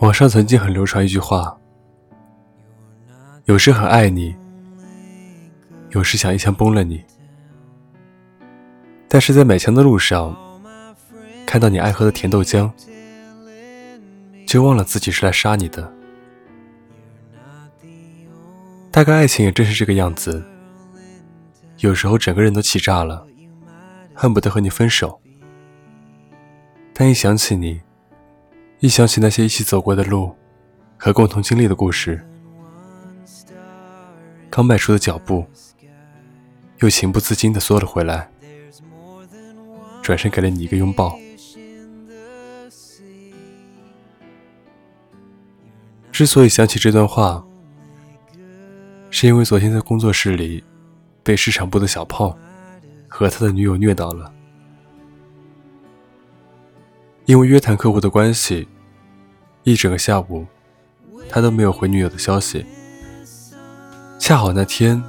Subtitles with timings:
[0.00, 1.58] 网上曾经很流传一句话：
[3.46, 4.36] 有时很爱你，
[5.88, 7.02] 有时想一枪崩了你。
[9.08, 10.36] 但是在买枪的路上，
[11.46, 12.70] 看到你爱喝的甜豆浆，
[14.46, 15.90] 就忘了自己是来杀你的。
[18.90, 20.44] 大概爱情也正是这个样子，
[21.78, 23.26] 有时候整个人都气炸了，
[24.12, 25.18] 恨不得和你分手。
[26.92, 27.80] 但一想起你。
[28.86, 30.32] 一想起那些一起走过的路
[30.96, 32.24] 和共同经历的故事，
[34.48, 35.44] 刚迈出的脚步，
[36.78, 38.30] 又情不自禁地缩了回来，
[40.00, 41.18] 转身给了你一个拥抱。
[46.12, 47.44] 之所以想起这段话，
[49.10, 50.62] 是因为昨天在工作室里
[51.24, 52.32] 被市场部的小胖
[53.08, 54.32] 和他的女友虐到了。
[57.24, 58.68] 因为约谈客户的关系，
[59.66, 60.46] 一整个下午，
[61.28, 62.64] 他都没有回女友的消息。
[64.16, 65.02] 恰好那天，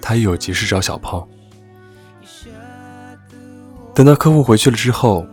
[0.00, 1.28] 他又有急事找小胖。
[3.94, 5.26] 等到客户回去了之后，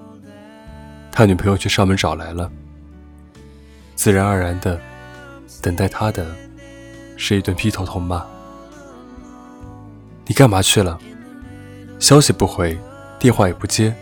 [1.14, 2.52] 他女朋友却上门找来了。
[3.96, 4.78] 自然而然的，
[5.62, 6.28] 等待他的
[7.16, 8.26] 是一顿劈头痛骂
[10.28, 11.00] ：“你干嘛去了？
[12.00, 12.78] 消息不回，
[13.18, 13.96] 电话也不接。”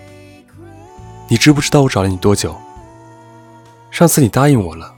[1.30, 2.60] 你知不知道我找了你多久？
[3.94, 4.92] 上次你答应我了，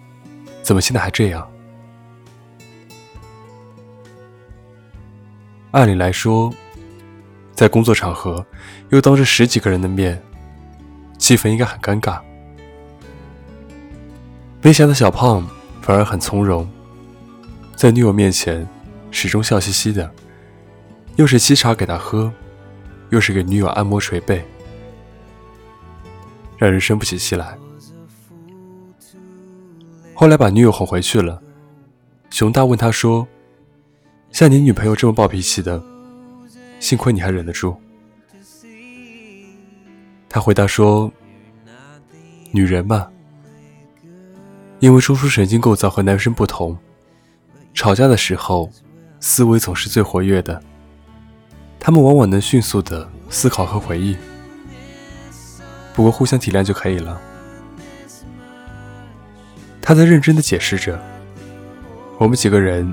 [0.63, 1.45] 怎么现在还这样？
[5.71, 6.49] 按理来说，
[7.53, 8.43] 在工作场合，
[8.91, 10.23] 又当着十几个人的面，
[11.17, 12.21] 气氛应该很尴尬。
[14.61, 15.45] 没想到小胖
[15.81, 16.65] 反而很从容，
[17.75, 18.65] 在女友面前
[19.11, 20.09] 始终笑嘻嘻的，
[21.17, 22.31] 又是沏茶给她喝，
[23.09, 24.41] 又是给女友按摩捶背。
[26.57, 27.57] 让人生不起气来。
[30.17, 31.41] 后来把女友哄回去了，
[32.29, 33.27] 熊大问他说
[34.31, 35.83] ：“像你女朋友这么暴脾气的，
[36.79, 37.75] 幸亏你还忍得住。”
[40.29, 41.11] 他回答说
[42.51, 43.09] ：“女人嘛，
[44.79, 46.77] 因为中枢神经构造和男生不同，
[47.73, 48.69] 吵架的时候
[49.19, 50.63] 思维总是最活跃的，
[51.77, 54.15] 他们往往能迅速的思考和回忆。”
[55.93, 57.21] 不过互相体谅就可以了。
[59.87, 60.99] 他在认真的解释着，
[62.17, 62.91] 我们几个人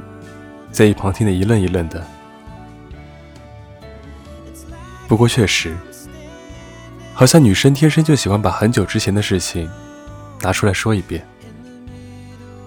[0.70, 2.06] 在一旁听得一愣一愣的。
[5.08, 5.75] 不过确实，
[7.14, 9.70] 好像女生天生就喜欢把很久之前的事情
[10.42, 11.26] 拿出来说一遍，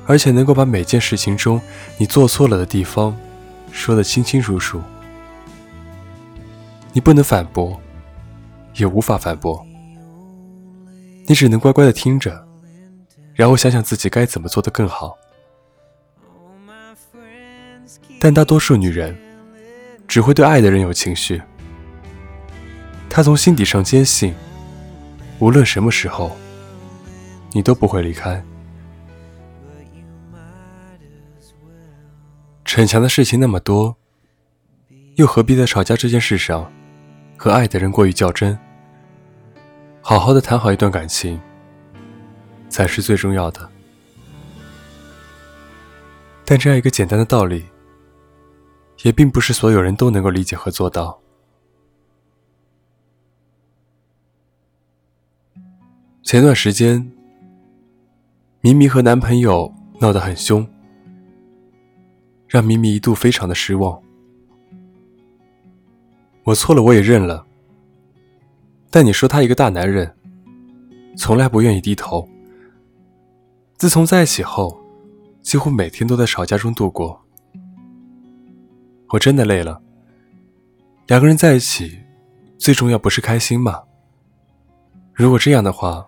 [0.07, 1.61] 而且能够把每件事情中
[1.99, 3.15] 你做错了的地方
[3.71, 4.81] 说得清清楚楚。
[6.93, 7.79] 你不能反驳，
[8.73, 9.63] 也无法反驳。
[11.27, 12.43] 你只能乖乖的听着，
[13.35, 15.15] 然后想想自己该怎么做的更好。
[18.19, 19.15] 但大多数女人
[20.07, 21.39] 只会对爱的人有情绪，
[23.09, 24.33] 她从心底上坚信，
[25.39, 26.35] 无论什么时候，
[27.51, 28.43] 你都不会离开。
[32.63, 33.95] 逞强的事情那么多，
[35.15, 36.71] 又何必在吵架这件事上
[37.37, 38.57] 和爱的人过于较真？
[40.01, 41.39] 好好的谈好一段感情，
[42.75, 43.71] 才是最重要的。
[46.43, 47.63] 但这样一个简单的道理，
[49.03, 51.17] 也并不是所有人都能够理解和做到。
[56.21, 57.09] 前段时间，
[58.59, 60.67] 咪咪和男朋友闹得很凶，
[62.45, 63.97] 让咪咪一度非常的失望。
[66.43, 67.47] 我错了，我也认了。
[68.89, 70.13] 但你说他一个大男人，
[71.17, 72.27] 从来不愿意低头。
[73.77, 74.81] 自从在一起后，
[75.41, 77.21] 几乎每天都在吵架中度过。
[79.09, 79.81] 我真的累了。
[81.07, 81.99] 两个人在一起，
[82.57, 83.83] 最重要不是开心吗？
[85.13, 86.07] 如果这样的话，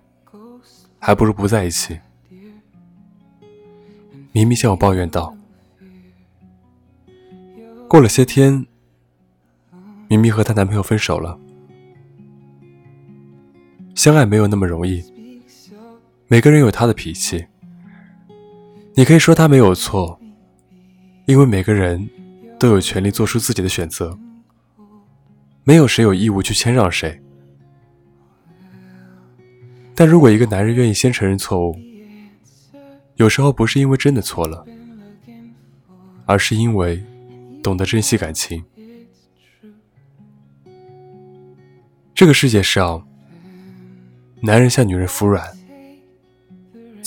[0.97, 1.99] 还不如不在一起。
[4.31, 5.35] 咪咪向我抱怨道。
[7.87, 8.65] 过了些天，
[10.07, 11.37] 咪咪和她男朋友分手了。
[13.93, 15.03] 相爱没有那么容易，
[16.27, 17.45] 每个人有他的脾气。
[18.97, 20.19] 你可以说他没有错，
[21.27, 22.09] 因为每个人
[22.59, 24.17] 都有权利做出自己的选择，
[25.63, 27.21] 没有谁有义务去谦让谁。
[29.93, 31.75] 但如果一个男人愿意先承认错误，
[33.17, 34.65] 有时候不是因为真的错了，
[36.25, 37.05] 而是因为
[37.61, 38.65] 懂得珍惜感情。
[42.15, 43.03] 这个世界上。
[44.39, 45.56] 男人向女人服软，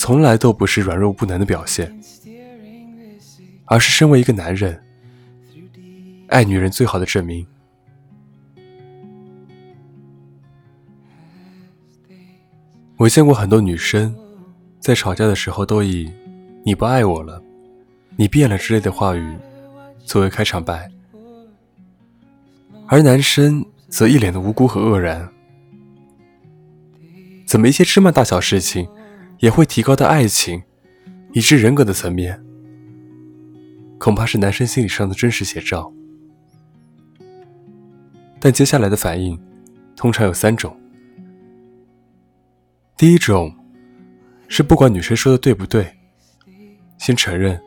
[0.00, 1.94] 从来都不是软弱不能的表现，
[3.66, 4.82] 而是身为一个男人，
[6.28, 7.46] 爱女人最好的证明。
[12.96, 14.16] 我见过很多女生，
[14.80, 16.10] 在吵架的时候都以
[16.64, 17.42] “你不爱我了
[18.16, 19.36] ”“你变了”之类的话语
[20.06, 20.90] 作为开场白，
[22.86, 25.30] 而男生则一脸的无辜和愕然。
[27.46, 28.88] 怎么一些芝麻大小事情？
[29.40, 30.62] 也会提高到爱情，
[31.32, 32.42] 以致人格的层面，
[33.98, 35.92] 恐怕是男生心理上的真实写照。
[38.38, 39.38] 但接下来的反应，
[39.96, 40.78] 通常有三种。
[42.98, 43.54] 第一种，
[44.46, 45.90] 是不管女生说的对不对，
[46.98, 47.58] 先承认，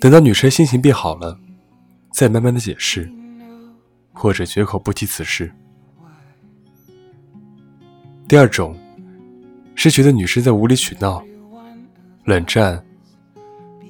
[0.00, 1.38] 等到女生心情变好了，
[2.12, 3.08] 再慢慢的解释，
[4.12, 5.52] 或者绝口不提此事。
[8.26, 8.76] 第二种。
[9.74, 11.22] 是觉得女生在无理取闹、
[12.24, 12.84] 冷战，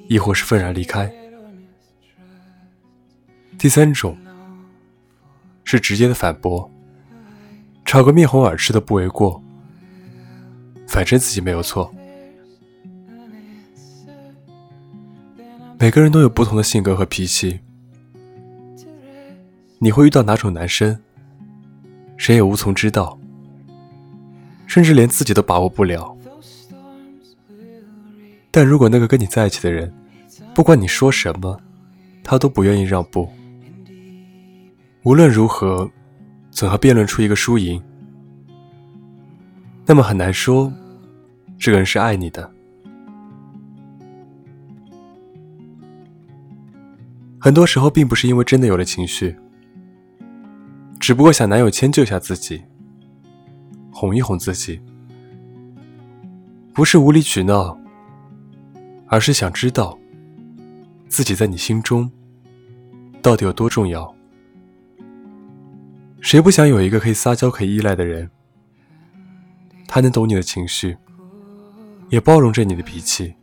[0.07, 1.11] 亦或是愤然离开。
[3.57, 4.17] 第三种
[5.63, 6.69] 是直接的反驳，
[7.85, 9.41] 吵个面红耳赤的不为过，
[10.87, 11.93] 反正自己没有错。
[15.79, 17.59] 每个人都有不同的性格和脾气，
[19.79, 20.99] 你会遇到哪种男生，
[22.17, 23.19] 谁也无从知道。
[24.67, 26.15] 甚至连自己都把握不了。
[28.51, 29.93] 但如果那个跟你在一起的人，
[30.53, 31.59] 不管你说什么，
[32.23, 33.29] 他都不愿意让步，
[35.03, 35.89] 无论如何，
[36.51, 37.81] 总要辩论出一个输赢，
[39.85, 40.71] 那么很难说，
[41.59, 42.49] 这个人是爱你的。
[47.37, 49.35] 很多时候，并不是因为真的有了情绪，
[50.99, 52.63] 只不过想男友迁就下自己。
[53.97, 54.81] 哄一哄自己，
[56.73, 57.79] 不是无理取闹，
[59.07, 59.97] 而是想知道
[61.07, 62.11] 自己在你心中
[63.21, 64.13] 到底有多重要。
[66.19, 68.29] 谁不想有一个可以撒娇、可以依赖的人？
[69.87, 70.97] 他能懂你的情绪，
[72.09, 73.33] 也包容着你的脾气。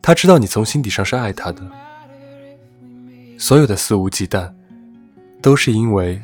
[0.00, 1.70] 他知道你从心底上是爱他的。
[3.36, 4.50] 所有的肆无忌惮，
[5.42, 6.22] 都是因为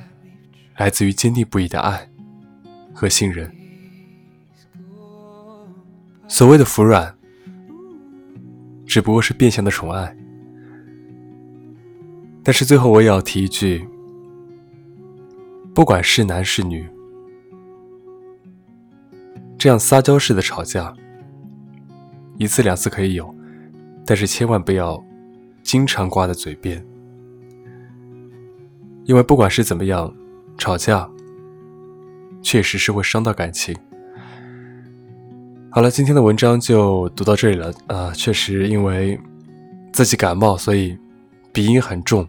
[0.79, 2.10] 来自于坚定不移的爱。
[2.93, 3.51] 和信任，
[6.29, 7.15] 所谓的服软，
[8.87, 10.17] 只不过是变相的宠爱。
[12.43, 13.87] 但是最后我也要提一句：
[15.75, 16.89] 不管是男是女，
[19.59, 20.95] 这样撒娇式的吵架，
[22.39, 23.35] 一次两次可以有，
[24.07, 25.03] 但是千万不要
[25.63, 26.85] 经常挂在嘴边，
[29.05, 30.13] 因为不管是怎么样，
[30.59, 31.09] 吵架。
[32.43, 33.77] 确实是会伤到感情。
[35.73, 37.73] 好了，今天的文章就读到这里了。
[37.87, 39.19] 啊，确实因为
[39.93, 40.99] 自己感冒，所以
[41.53, 42.27] 鼻音很重。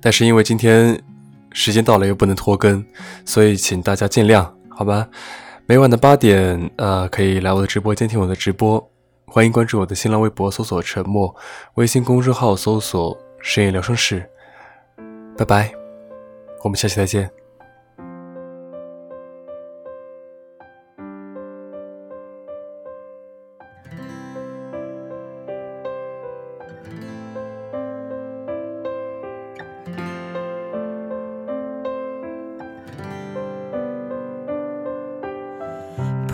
[0.00, 1.00] 但是因为今天
[1.52, 2.84] 时间到了，又不能拖更，
[3.24, 5.08] 所以请大家见谅，好吧？
[5.66, 8.90] 每晚的八点，呃，可以来我的直播间听我的直播。
[9.26, 11.28] 欢迎关注我的新浪微博，搜索“沉默”；
[11.76, 14.28] 微信公众号搜索“深夜疗伤室”。
[15.38, 15.72] 拜拜，
[16.64, 17.39] 我们下期再见。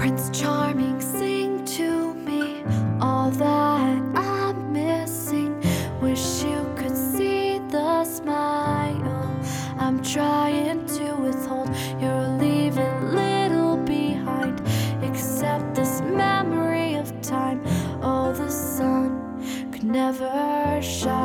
[0.07, 2.63] Prince Charming, sing to me
[3.01, 5.61] all that I'm missing.
[6.01, 9.37] Wish you could see the smile
[9.81, 11.71] I'm trying to withhold.
[12.01, 14.63] You're leaving little behind,
[15.03, 17.61] except this memory of time.
[18.01, 21.16] Oh, the sun could never shine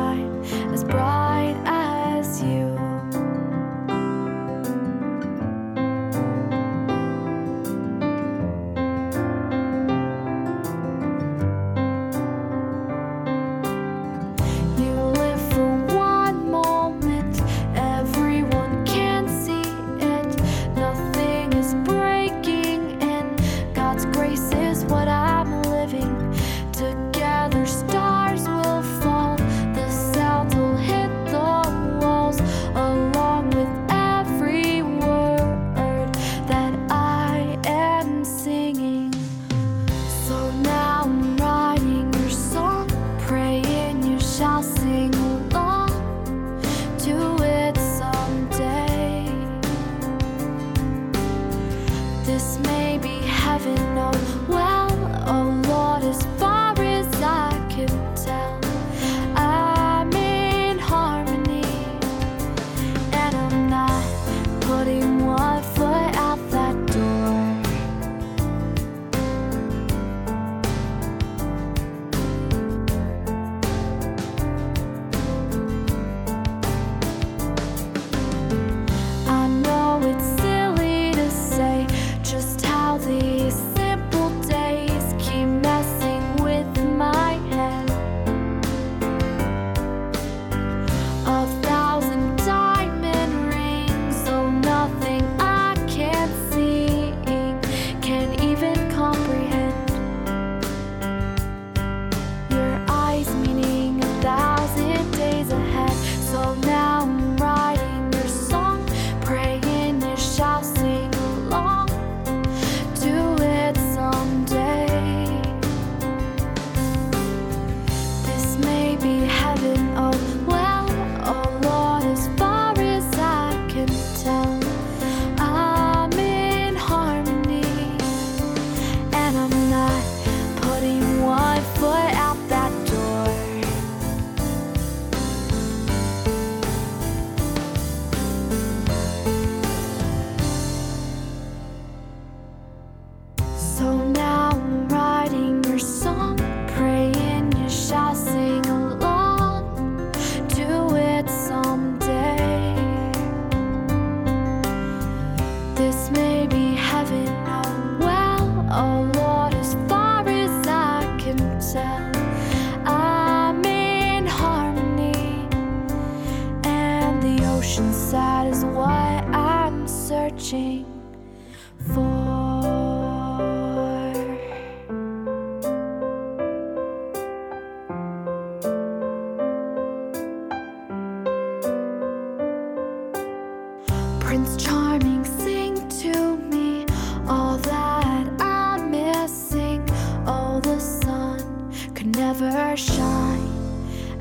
[184.31, 186.85] Prince Charming, sing to me
[187.27, 189.85] all that I'm missing.
[190.25, 193.51] Oh, the sun could never shine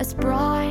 [0.01, 0.70] as bright.